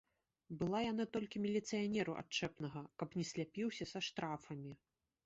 [0.59, 4.73] Была яна толькі міліцыянеру адчэпнага, каб не сляпіўся са штрафамі.